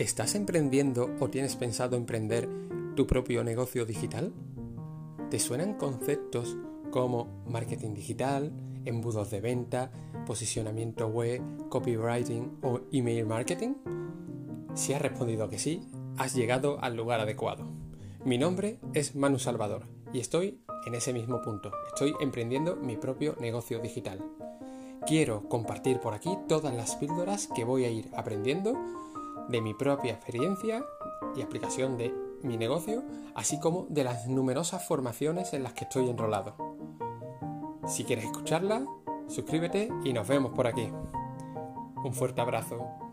¿Estás 0.00 0.34
emprendiendo 0.34 1.14
o 1.20 1.28
tienes 1.28 1.56
pensado 1.56 1.94
emprender 1.94 2.48
tu 2.96 3.06
propio 3.06 3.44
negocio 3.44 3.84
digital? 3.84 4.32
¿Te 5.28 5.38
suenan 5.38 5.74
conceptos 5.74 6.56
como 6.90 7.44
marketing 7.46 7.92
digital, 7.92 8.50
embudos 8.86 9.30
de 9.30 9.42
venta, 9.42 9.92
posicionamiento 10.26 11.06
web, 11.08 11.42
copywriting 11.68 12.60
o 12.62 12.80
email 12.92 13.26
marketing? 13.26 13.74
Si 14.72 14.94
has 14.94 15.02
respondido 15.02 15.50
que 15.50 15.58
sí, 15.58 15.86
has 16.16 16.34
llegado 16.34 16.82
al 16.82 16.96
lugar 16.96 17.20
adecuado. 17.20 17.68
Mi 18.24 18.38
nombre 18.38 18.78
es 18.94 19.14
Manu 19.14 19.38
Salvador 19.38 19.82
y 20.14 20.20
estoy 20.20 20.62
en 20.86 20.94
ese 20.94 21.12
mismo 21.12 21.42
punto. 21.42 21.72
Estoy 21.88 22.14
emprendiendo 22.22 22.74
mi 22.74 22.96
propio 22.96 23.36
negocio 23.38 23.80
digital. 23.80 24.24
Quiero 25.06 25.46
compartir 25.50 26.00
por 26.00 26.14
aquí 26.14 26.38
todas 26.48 26.74
las 26.74 26.96
píldoras 26.96 27.48
que 27.54 27.64
voy 27.64 27.84
a 27.84 27.90
ir 27.90 28.08
aprendiendo 28.14 28.78
de 29.50 29.60
mi 29.60 29.74
propia 29.74 30.12
experiencia 30.12 30.84
y 31.36 31.42
aplicación 31.42 31.96
de 31.96 32.14
mi 32.42 32.56
negocio, 32.56 33.02
así 33.34 33.58
como 33.60 33.86
de 33.88 34.04
las 34.04 34.26
numerosas 34.26 34.86
formaciones 34.86 35.52
en 35.52 35.62
las 35.62 35.74
que 35.74 35.84
estoy 35.84 36.08
enrolado. 36.08 36.54
Si 37.86 38.04
quieres 38.04 38.24
escucharla, 38.24 38.86
suscríbete 39.28 39.88
y 40.04 40.12
nos 40.12 40.28
vemos 40.28 40.52
por 40.52 40.66
aquí. 40.66 40.90
Un 42.02 42.14
fuerte 42.14 42.40
abrazo. 42.40 43.09